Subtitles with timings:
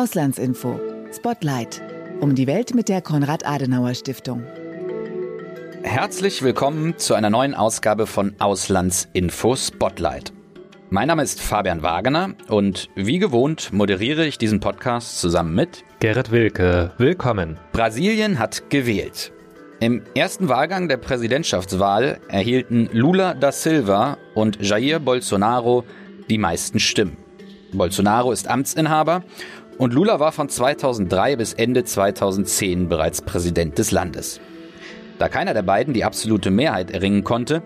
[0.00, 0.80] Auslandsinfo.
[1.12, 1.82] Spotlight.
[2.20, 4.44] Um die Welt mit der Konrad-Adenauer-Stiftung.
[5.82, 10.32] Herzlich willkommen zu einer neuen Ausgabe von Auslandsinfo Spotlight.
[10.88, 16.30] Mein Name ist Fabian Wagener und wie gewohnt moderiere ich diesen Podcast zusammen mit Gerrit
[16.30, 16.92] Wilke.
[16.96, 17.58] Willkommen.
[17.72, 19.32] Brasilien hat gewählt.
[19.80, 25.84] Im ersten Wahlgang der Präsidentschaftswahl erhielten Lula da Silva und Jair Bolsonaro
[26.30, 27.18] die meisten Stimmen.
[27.72, 29.22] Bolsonaro ist Amtsinhaber
[29.80, 34.38] und Lula war von 2003 bis Ende 2010 bereits Präsident des Landes.
[35.18, 37.62] Da keiner der beiden die absolute Mehrheit erringen konnte,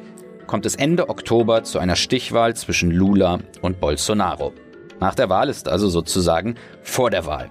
[0.46, 4.52] kommt es Ende Oktober zu einer Stichwahl zwischen Lula und Bolsonaro.
[5.00, 7.50] Nach der Wahl ist also sozusagen vor der Wahl.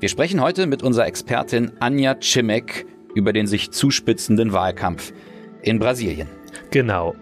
[0.00, 5.12] Wir sprechen heute mit unserer Expertin Anja Cimek über den sich zuspitzenden Wahlkampf
[5.60, 6.28] in Brasilien.
[6.70, 7.14] Genau.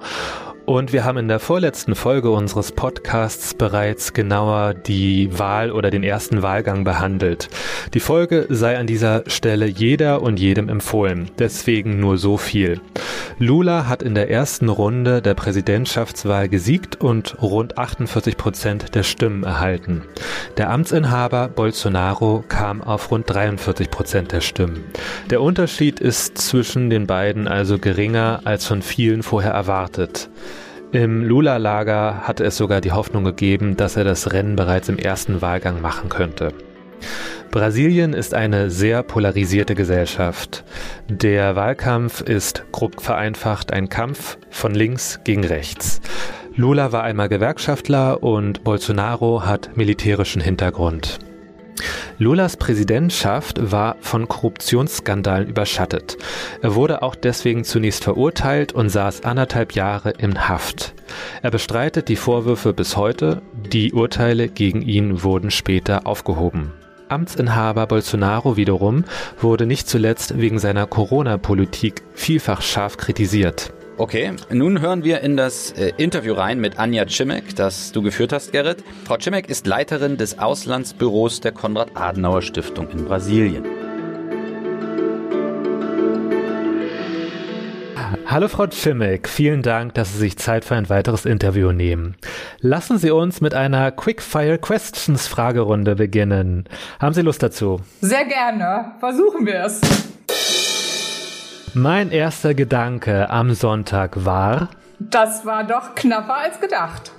[0.72, 6.02] Und wir haben in der vorletzten Folge unseres Podcasts bereits genauer die Wahl oder den
[6.02, 7.50] ersten Wahlgang behandelt.
[7.92, 11.30] Die Folge sei an dieser Stelle jeder und jedem empfohlen.
[11.38, 12.80] Deswegen nur so viel.
[13.38, 19.44] Lula hat in der ersten Runde der Präsidentschaftswahl gesiegt und rund 48 Prozent der Stimmen
[19.44, 20.04] erhalten.
[20.56, 24.84] Der Amtsinhaber Bolsonaro kam auf rund 43 Prozent der Stimmen.
[25.28, 30.30] Der Unterschied ist zwischen den beiden also geringer als von vielen vorher erwartet.
[30.92, 35.40] Im Lula-Lager hatte es sogar die Hoffnung gegeben, dass er das Rennen bereits im ersten
[35.40, 36.52] Wahlgang machen könnte.
[37.50, 40.64] Brasilien ist eine sehr polarisierte Gesellschaft.
[41.08, 46.02] Der Wahlkampf ist grob vereinfacht ein Kampf von links gegen rechts.
[46.54, 51.18] Lula war einmal Gewerkschaftler und Bolsonaro hat militärischen Hintergrund.
[52.18, 56.16] Lulas Präsidentschaft war von Korruptionsskandalen überschattet.
[56.60, 60.94] Er wurde auch deswegen zunächst verurteilt und saß anderthalb Jahre in Haft.
[61.42, 66.72] Er bestreitet die Vorwürfe bis heute, die Urteile gegen ihn wurden später aufgehoben.
[67.08, 69.04] Amtsinhaber Bolsonaro wiederum
[69.40, 73.72] wurde nicht zuletzt wegen seiner Corona-Politik vielfach scharf kritisiert.
[73.98, 78.32] Okay, nun hören wir in das äh, Interview rein mit Anja Cimek, das du geführt
[78.32, 78.82] hast, Gerrit.
[79.04, 83.66] Frau Cimek ist Leiterin des Auslandsbüros der Konrad-Adenauer-Stiftung in Brasilien.
[88.24, 92.16] Hallo Frau Cimek, vielen Dank, dass Sie sich Zeit für ein weiteres Interview nehmen.
[92.60, 96.64] Lassen Sie uns mit einer Quick-Fire Questions Fragerunde beginnen.
[96.98, 97.82] Haben Sie Lust dazu?
[98.00, 98.92] Sehr gerne.
[99.00, 99.82] Versuchen wir es.
[101.74, 104.68] Mein erster Gedanke am Sonntag war.
[104.98, 107.12] Das war doch knapper als gedacht.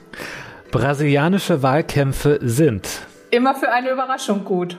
[0.72, 2.88] Brasilianische Wahlkämpfe sind.
[3.32, 4.78] Immer für eine Überraschung gut.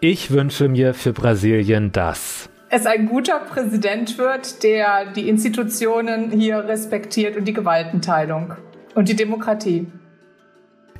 [0.00, 2.48] Ich wünsche mir für Brasilien das.
[2.70, 8.54] Es ein guter Präsident wird, der die Institutionen hier respektiert und die Gewaltenteilung
[8.94, 9.88] und die Demokratie.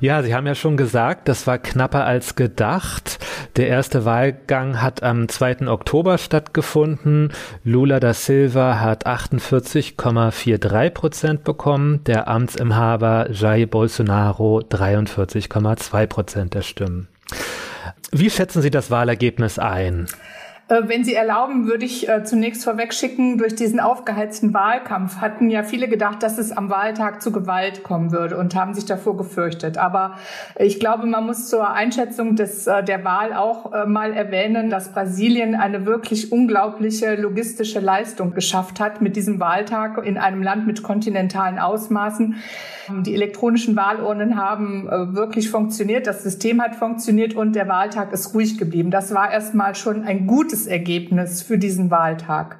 [0.01, 3.22] Ja, Sie haben ja schon gesagt, das war knapper als gedacht.
[3.57, 5.69] Der erste Wahlgang hat am 2.
[5.69, 7.33] Oktober stattgefunden.
[7.65, 17.09] Lula da Silva hat 48,43 Prozent bekommen, der Amtsinhaber Jair Bolsonaro 43,2 Prozent der Stimmen.
[18.11, 20.07] Wie schätzen Sie das Wahlergebnis ein?
[20.73, 25.65] Äh, wenn Sie erlauben, würde ich äh, zunächst vorwegschicken, durch diesen aufgeheizten Wahlkampf hatten ja
[25.65, 29.77] viele gedacht, dass es am Wahltag zu Gewalt kommen würde und haben sich davor gefürchtet.
[29.77, 30.17] Aber
[30.59, 35.55] ich glaube, man muss zur Einschätzung des, äh, der Wahl auch mal erwähnen, dass Brasilien
[35.55, 41.59] eine wirklich unglaubliche logistische Leistung geschafft hat mit diesem Wahltag in einem Land mit kontinentalen
[41.59, 42.37] Ausmaßen.
[43.03, 48.59] Die elektronischen Wahlurnen haben wirklich funktioniert, das System hat funktioniert und der Wahltag ist ruhig
[48.59, 48.91] geblieben.
[48.91, 52.59] Das war erstmal schon ein gutes Ergebnis für diesen Wahltag.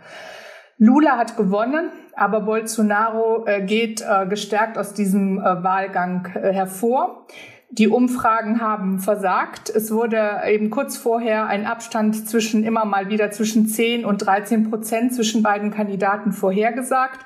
[0.79, 7.27] Lula hat gewonnen, aber Bolsonaro äh, geht äh, gestärkt aus diesem äh, Wahlgang hervor.
[7.75, 9.71] Die Umfragen haben versagt.
[9.75, 14.69] Es wurde eben kurz vorher ein Abstand zwischen immer mal wieder zwischen 10 und 13
[14.69, 17.21] Prozent zwischen beiden Kandidaten vorhergesagt.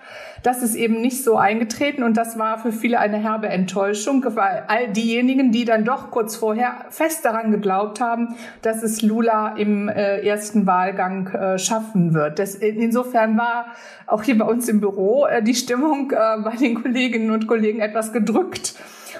[0.44, 4.62] Das ist eben nicht so eingetreten und das war für viele eine herbe Enttäuschung, weil
[4.68, 9.88] all diejenigen, die dann doch kurz vorher fest daran geglaubt haben, dass es Lula im
[9.88, 12.38] äh, ersten Wahlgang äh, schaffen wird.
[12.38, 13.74] Das, insofern war
[14.06, 17.80] auch hier bei uns im Büro äh, die Stimmung äh, bei den Kolleginnen und Kollegen
[17.80, 18.76] etwas gedrückt.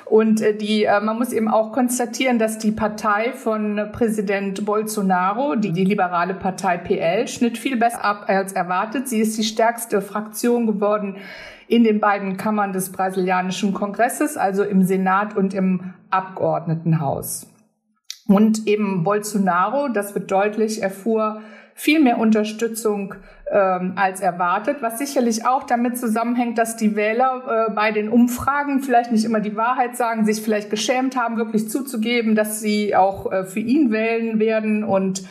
[0.06, 5.56] Und äh, die, äh, man muss eben auch konstatieren, dass die Partei von Präsident Bolsonaro,
[5.56, 9.08] die, die liberale Partei PL, schnitt viel besser ab als erwartet.
[9.08, 11.17] Sie ist die stärkste Fraktion geworden
[11.67, 17.49] in den beiden Kammern des brasilianischen Kongresses, also im Senat und im Abgeordnetenhaus.
[18.29, 21.43] Und eben Bolsonaro, das wird deutlich, erfuhr
[21.75, 23.14] viel mehr Unterstützung
[23.48, 28.81] ähm, als erwartet, was sicherlich auch damit zusammenhängt, dass die Wähler äh, bei den Umfragen
[28.81, 33.31] vielleicht nicht immer die Wahrheit sagen, sich vielleicht geschämt haben, wirklich zuzugeben, dass sie auch
[33.31, 35.22] äh, für ihn wählen werden und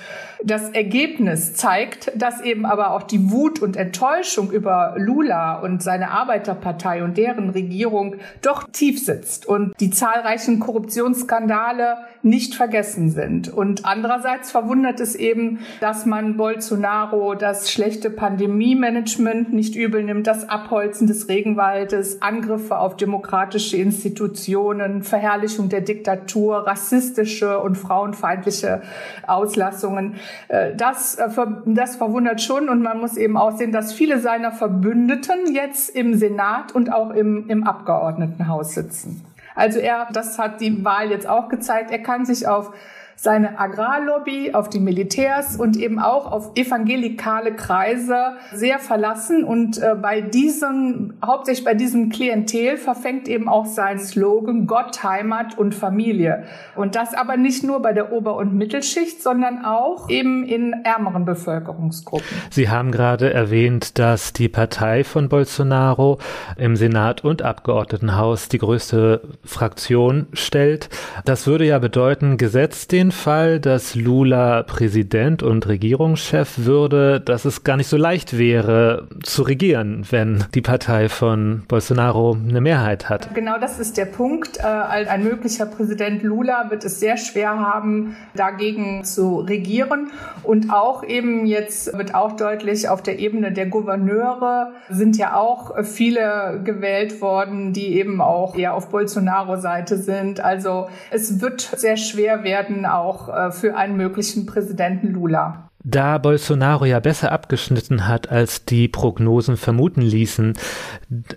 [0.43, 6.11] das Ergebnis zeigt, dass eben aber auch die Wut und Enttäuschung über Lula und seine
[6.11, 13.51] Arbeiterpartei und deren Regierung doch tief sitzt und die zahlreichen Korruptionsskandale nicht vergessen sind.
[13.51, 20.47] Und andererseits verwundert es eben, dass man Bolsonaro das schlechte Pandemie-Management nicht übel nimmt, das
[20.47, 28.81] Abholzen des Regenwaldes, Angriffe auf demokratische Institutionen, Verherrlichung der Diktatur, rassistische und frauenfeindliche
[29.27, 30.15] Auslassungen.
[30.47, 31.29] Äh, das, äh,
[31.65, 36.15] das verwundert schon und man muss eben auch sehen, dass viele seiner Verbündeten jetzt im
[36.15, 39.25] Senat und auch im, im Abgeordnetenhaus sitzen.
[39.55, 42.73] Also er, das hat die Wahl jetzt auch gezeigt, er kann sich auf
[43.15, 49.43] seine Agrarlobby, auf die Militärs und eben auch auf evangelikale Kreise sehr verlassen.
[49.43, 55.57] Und äh, bei diesem, hauptsächlich bei diesem Klientel verfängt eben auch sein Slogan Gott, Heimat
[55.57, 56.43] und Familie.
[56.75, 61.25] Und das aber nicht nur bei der Ober- und Mittelschicht, sondern auch eben in ärmeren
[61.25, 62.25] Bevölkerungsgruppen.
[62.49, 66.19] Sie haben gerade erwähnt, dass die Partei von Bolsonaro
[66.57, 70.89] im Senat und Abgeordnetenhaus die größte Fraktion stellt.
[71.23, 77.45] Das würde ja bedeuten, gesetzt den den Fall, dass Lula Präsident und Regierungschef würde, dass
[77.45, 83.07] es gar nicht so leicht wäre zu regieren, wenn die Partei von Bolsonaro eine Mehrheit
[83.07, 83.35] hat.
[83.35, 84.57] Genau das ist der Punkt.
[84.57, 90.09] Äh, ein möglicher Präsident Lula wird es sehr schwer haben, dagegen zu regieren.
[90.41, 95.83] Und auch eben jetzt wird auch deutlich, auf der Ebene der Gouverneure sind ja auch
[95.83, 100.39] viele gewählt worden, die eben auch eher auf Bolsonaro-Seite sind.
[100.39, 105.64] Also es wird sehr schwer werden, auch äh, für einen möglichen Präsidenten Lula.
[105.87, 110.53] Da Bolsonaro ja besser abgeschnitten hat, als die Prognosen vermuten ließen,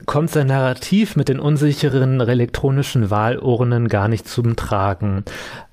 [0.06, 5.27] kommt sein Narrativ mit den unsicheren elektronischen Wahlurnen gar nicht zum Tragen.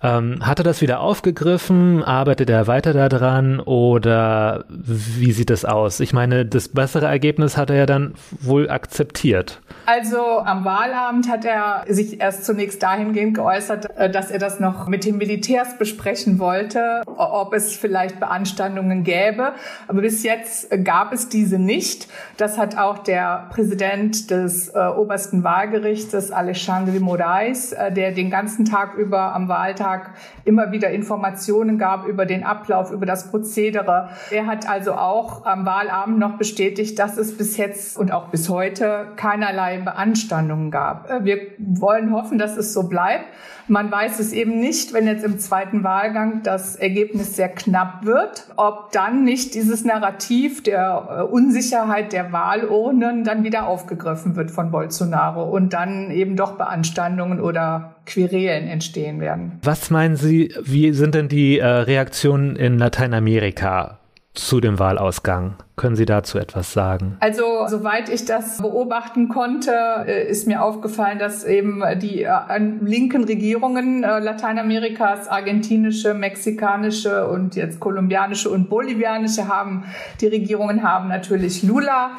[0.04, 2.04] Ähm, hat er das wieder aufgegriffen?
[2.04, 3.62] Arbeitet er weiter daran?
[3.62, 6.02] Oder wie sieht es aus?
[6.02, 9.62] Ich meine, das bessere Ergebnis hat er ja dann wohl akzeptiert.
[9.86, 14.88] Also am Wahlabend hat er sich erst zunächst dahingehend geäußert, äh, dass er das noch
[14.88, 18.20] mit den Militärs besprechen wollte, ob es vielleicht
[18.66, 19.54] Beanstandungen gäbe.
[19.88, 22.08] Aber bis jetzt gab es diese nicht.
[22.38, 28.66] Das hat auch der Präsident des äh, obersten Wahlgerichts, Alexandre Moraes, äh, der den ganzen
[28.66, 30.12] Tag über am Wahltag
[30.44, 34.10] immer wieder Informationen gab über den Ablauf, über das Prozedere.
[34.32, 38.50] Er hat also auch am Wahlabend noch bestätigt, dass es bis jetzt und auch bis
[38.50, 41.10] heute keinerlei Beanstandungen gab.
[41.10, 43.26] Äh, wir wollen hoffen, dass es so bleibt.
[43.68, 48.48] Man weiß es eben nicht, wenn jetzt im zweiten Wahlgang das Ergebnis sehr knapp wird,
[48.58, 54.70] ob dann nicht dieses Narrativ der äh, Unsicherheit der Wahlurnen dann wieder aufgegriffen wird von
[54.70, 59.60] Bolsonaro und dann eben doch Beanstandungen oder Querelen entstehen werden.
[59.64, 63.98] Was meinen Sie, wie sind denn die äh, Reaktionen in Lateinamerika
[64.36, 65.56] zu dem Wahlausgang?
[65.78, 67.18] Können Sie dazu etwas sagen?
[67.20, 69.74] Also, soweit ich das beobachten konnte,
[70.08, 72.32] äh, ist mir aufgefallen, dass eben die äh,
[72.80, 79.84] linken Regierungen äh, Lateinamerikas, argentinische, mexikanische und jetzt kolumbianische und bolivianische haben,
[80.22, 82.12] die Regierungen haben natürlich Lula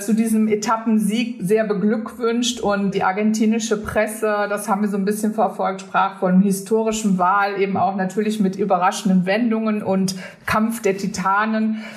[0.00, 5.34] zu diesem Etappensieg sehr beglückwünscht und die argentinische Presse, das haben wir so ein bisschen
[5.34, 10.14] verfolgt, sprach von historischen Wahl, eben auch natürlich mit überraschenden Wendungen und
[10.46, 11.47] Kampf der Titanen.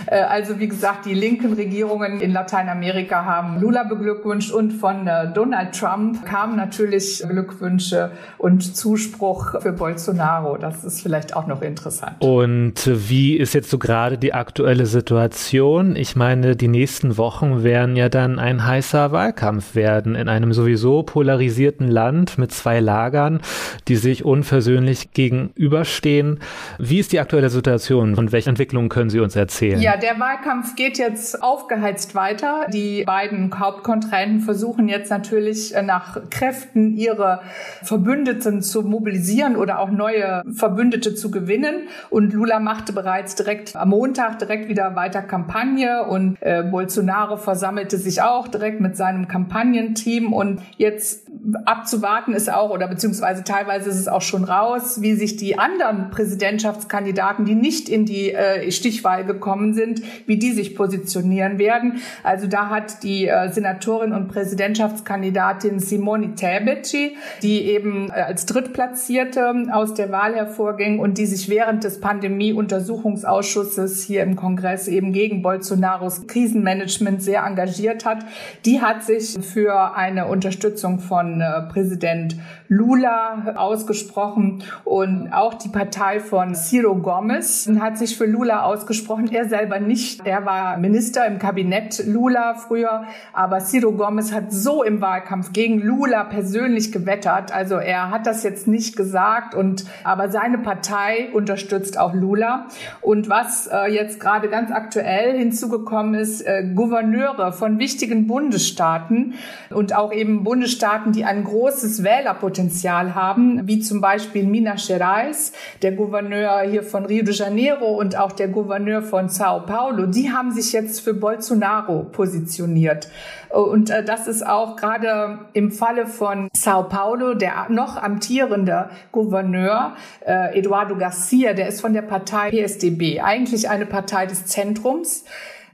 [0.08, 5.74] Also wie gesagt, die linken Regierungen in Lateinamerika haben Lula beglückwünscht und von äh, Donald
[5.74, 10.58] Trump kamen natürlich Glückwünsche und Zuspruch für Bolsonaro.
[10.58, 12.16] Das ist vielleicht auch noch interessant.
[12.20, 15.96] Und wie ist jetzt so gerade die aktuelle Situation?
[15.96, 21.04] Ich meine, die nächsten Wochen werden ja dann ein heißer Wahlkampf werden in einem sowieso
[21.04, 23.42] polarisierten Land mit zwei Lagern,
[23.88, 26.40] die sich unversöhnlich gegenüberstehen.
[26.78, 29.82] Wie ist die aktuelle Situation und welche Entwicklungen können Sie uns erzählen?
[29.82, 32.68] Ja, der Wahlkampf geht jetzt aufgeheizt weiter.
[32.72, 37.42] Die beiden Hauptkontrahenten versuchen jetzt natürlich äh, nach Kräften ihre
[37.84, 41.88] Verbündeten zu mobilisieren oder auch neue Verbündete zu gewinnen.
[42.10, 47.98] Und Lula machte bereits direkt am Montag direkt wieder weiter Kampagne und äh, Bolsonaro versammelte
[47.98, 50.34] sich auch direkt mit seinem Kampagnenteam.
[50.34, 51.28] Und jetzt
[51.66, 56.10] abzuwarten ist auch, oder beziehungsweise teilweise ist es auch schon raus, wie sich die anderen
[56.12, 62.02] Präsidentschaftskandidaten, die nicht in die äh, Stichwahl gekommen sind, wie die sich positionieren werden.
[62.24, 69.68] Also da hat die äh, Senatorin und Präsidentschaftskandidatin Simone Tebeci, die eben äh, als Drittplatzierte
[69.72, 75.42] aus der Wahl hervorging und die sich während des Pandemie-Untersuchungsausschusses hier im Kongress eben gegen
[75.42, 78.26] Bolsonaros Krisenmanagement sehr engagiert hat,
[78.66, 86.20] die hat sich für eine Unterstützung von äh, Präsident Lula ausgesprochen und auch die Partei
[86.20, 89.21] von Ciro Gomes hat sich für Lula ausgesprochen.
[89.30, 90.26] Er selber nicht.
[90.26, 95.80] Er war Minister im Kabinett Lula früher, aber Ciro Gomes hat so im Wahlkampf gegen
[95.80, 97.54] Lula persönlich gewettert.
[97.54, 102.68] Also er hat das jetzt nicht gesagt und aber seine Partei unterstützt auch Lula.
[103.02, 109.36] Und was äh, jetzt gerade ganz aktuell hinzugekommen ist, äh, Gouverneure von wichtigen Bundesstaaten
[109.70, 115.92] und auch eben Bundesstaaten, die ein großes Wählerpotenzial haben, wie zum Beispiel Minas Gerais, der
[115.92, 120.52] Gouverneur hier von Rio de Janeiro und auch der Gouverneur von Sao Paulo, die haben
[120.52, 123.10] sich jetzt für Bolsonaro positioniert.
[123.50, 129.96] Und äh, das ist auch gerade im Falle von Sao Paulo, der noch amtierende Gouverneur
[130.26, 135.26] äh, Eduardo Garcia, der ist von der Partei PSDB, eigentlich eine Partei des Zentrums.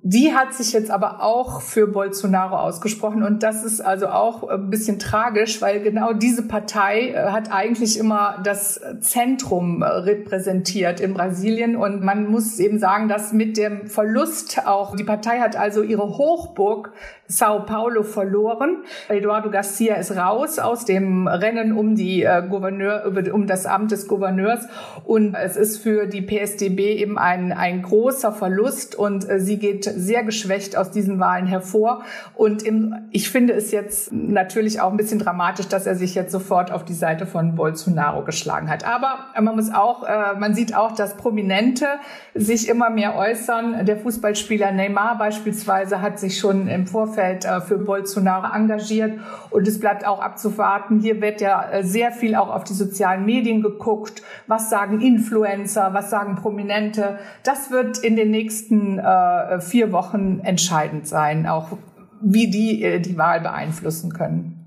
[0.03, 4.69] Die hat sich jetzt aber auch für Bolsonaro ausgesprochen und das ist also auch ein
[4.69, 11.75] bisschen tragisch, weil genau diese Partei äh, hat eigentlich immer das Zentrum repräsentiert in Brasilien
[11.75, 16.17] und man muss eben sagen, dass mit dem Verlust auch, die Partei hat also ihre
[16.17, 16.93] Hochburg
[17.29, 18.84] Sao Paulo verloren.
[19.10, 24.07] Eduardo Garcia ist raus aus dem Rennen um die äh, Gouverneur, um das Amt des
[24.07, 24.65] Gouverneurs.
[25.03, 29.84] Und es ist für die PSDB eben ein, ein großer Verlust und äh, sie geht
[29.84, 32.03] sehr geschwächt aus diesen Wahlen hervor.
[32.34, 36.31] Und im, ich finde es jetzt natürlich auch ein bisschen dramatisch, dass er sich jetzt
[36.31, 38.88] sofort auf die Seite von Bolsonaro geschlagen hat.
[38.88, 41.88] Aber man muss auch, äh, man sieht auch, dass Prominente
[42.34, 43.86] sich immer mehr äußern.
[43.86, 49.19] Der Fußballspieler Neymar beispielsweise hat sich schon im Vorfeld Umfeld äh, für Bolsonaro engagiert.
[49.50, 51.00] Und es bleibt auch abzuwarten.
[51.00, 54.21] Hier wird ja äh, sehr viel auch auf die sozialen Medien geguckt.
[54.47, 55.93] Was sagen Influencer?
[55.93, 57.17] Was sagen Prominente?
[57.43, 61.77] Das wird in den nächsten äh, vier Wochen entscheidend sein, auch
[62.21, 64.57] wie die die Wahl beeinflussen können.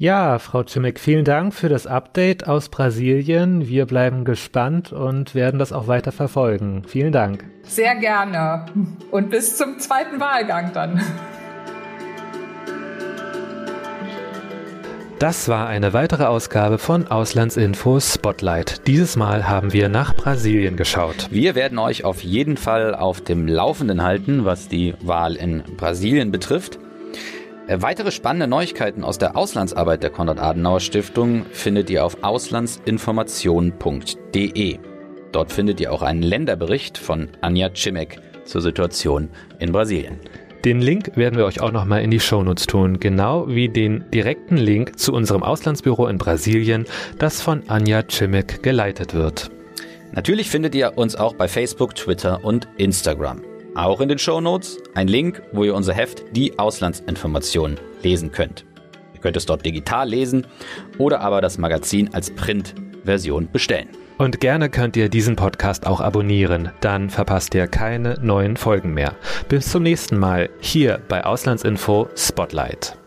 [0.00, 3.66] Ja, Frau Cimek, vielen Dank für das Update aus Brasilien.
[3.66, 6.84] Wir bleiben gespannt und werden das auch weiter verfolgen.
[6.86, 7.44] Vielen Dank.
[7.64, 8.66] Sehr gerne.
[9.10, 11.00] Und bis zum zweiten Wahlgang dann.
[15.18, 18.86] Das war eine weitere Ausgabe von Auslandsinfo Spotlight.
[18.86, 21.26] Dieses Mal haben wir nach Brasilien geschaut.
[21.32, 26.30] Wir werden euch auf jeden Fall auf dem Laufenden halten, was die Wahl in Brasilien
[26.30, 26.78] betrifft.
[27.66, 34.78] Äh, weitere spannende Neuigkeiten aus der Auslandsarbeit der Konrad-Adenauer-Stiftung findet ihr auf auslandsinformation.de.
[35.32, 40.20] Dort findet ihr auch einen Länderbericht von Anja Cimek zur Situation in Brasilien.
[40.68, 44.58] Den Link werden wir euch auch nochmal in die Shownotes tun, genau wie den direkten
[44.58, 46.84] Link zu unserem Auslandsbüro in Brasilien,
[47.18, 49.50] das von Anja Cimic geleitet wird.
[50.12, 53.40] Natürlich findet ihr uns auch bei Facebook, Twitter und Instagram.
[53.76, 58.66] Auch in den Shownotes ein Link, wo ihr unser Heft Die Auslandsinformationen lesen könnt.
[59.14, 60.46] Ihr könnt es dort digital lesen
[60.98, 63.88] oder aber das Magazin als Printversion bestellen.
[64.18, 69.14] Und gerne könnt ihr diesen Podcast auch abonnieren, dann verpasst ihr keine neuen Folgen mehr.
[69.48, 72.98] Bis zum nächsten Mal hier bei Auslandsinfo Spotlight.